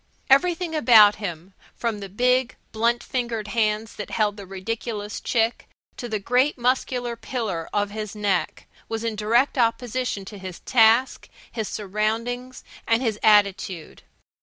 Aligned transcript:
Everything 0.31 0.73
about 0.73 1.17
him, 1.17 1.53
from 1.75 1.99
the 1.99 2.09
big, 2.09 2.55
blunt 2.71 3.03
fingered 3.03 3.49
hands 3.49 3.95
that 3.97 4.09
held 4.09 4.35
the 4.35 4.47
ridiculous 4.47 5.21
chick 5.21 5.69
to 5.95 6.09
the 6.09 6.17
great 6.17 6.57
muscular 6.57 7.15
pillar 7.15 7.69
of 7.71 7.91
his 7.91 8.15
neck, 8.15 8.65
was 8.89 9.03
in 9.03 9.15
direct 9.15 9.59
opposition 9.59 10.25
to 10.25 10.39
his 10.39 10.61
task, 10.61 11.29
his 11.51 11.67
surroundings, 11.69 12.63
and 12.87 13.03
his 13.03 13.19
attitude. 13.21 14.01